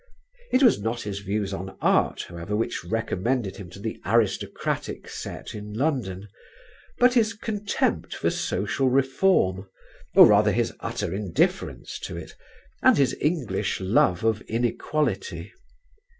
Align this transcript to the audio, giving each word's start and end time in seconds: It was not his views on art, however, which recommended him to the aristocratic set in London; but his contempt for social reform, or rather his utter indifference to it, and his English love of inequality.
It 0.51 0.63
was 0.63 0.79
not 0.81 1.03
his 1.03 1.19
views 1.19 1.53
on 1.53 1.77
art, 1.79 2.21
however, 2.27 2.55
which 2.55 2.83
recommended 2.83 3.57
him 3.57 3.69
to 3.69 3.79
the 3.79 4.01
aristocratic 4.03 5.07
set 5.07 5.53
in 5.53 5.73
London; 5.73 6.27
but 6.97 7.13
his 7.13 7.33
contempt 7.35 8.15
for 8.15 8.31
social 8.31 8.89
reform, 8.89 9.69
or 10.15 10.25
rather 10.25 10.51
his 10.53 10.73
utter 10.79 11.13
indifference 11.13 11.99
to 11.99 12.17
it, 12.17 12.33
and 12.81 12.97
his 12.97 13.15
English 13.21 13.79
love 13.79 14.23
of 14.23 14.41
inequality. 14.47 15.53